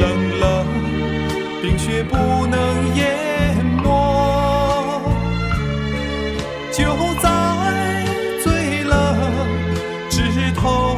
[0.00, 0.66] 冷冷
[1.60, 2.58] 冰雪不能
[2.96, 5.00] 淹没，
[6.72, 6.84] 就
[7.20, 7.28] 在
[8.42, 8.92] 最冷
[10.08, 10.96] 枝头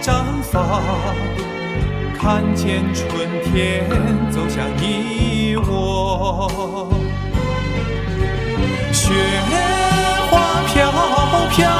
[0.00, 0.82] 绽放，
[2.18, 3.84] 看见春天
[4.30, 6.90] 走向你我。
[8.92, 9.12] 雪
[10.30, 10.74] 花飘
[11.50, 11.70] 飘，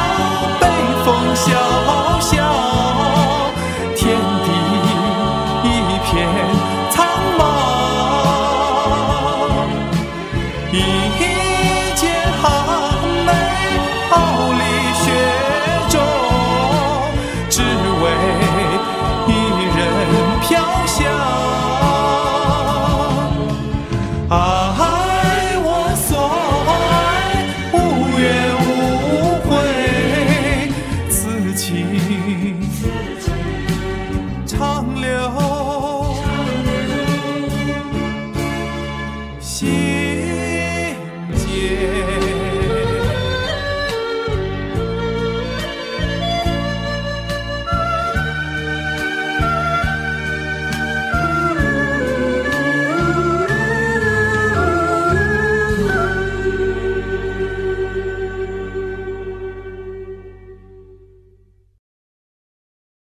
[41.57, 41.96] Yeah.